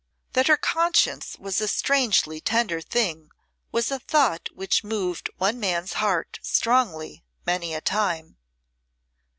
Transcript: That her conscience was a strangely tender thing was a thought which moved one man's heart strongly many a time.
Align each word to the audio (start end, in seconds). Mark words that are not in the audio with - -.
That 0.33 0.47
her 0.47 0.57
conscience 0.57 1.35
was 1.37 1.61
a 1.61 1.67
strangely 1.67 2.39
tender 2.41 2.81
thing 2.81 3.29
was 3.71 3.91
a 3.91 3.99
thought 3.99 4.49
which 4.51 4.83
moved 4.83 5.29
one 5.37 5.59
man's 5.59 5.93
heart 5.93 6.39
strongly 6.41 7.23
many 7.45 7.75
a 7.75 7.81
time. 7.81 8.37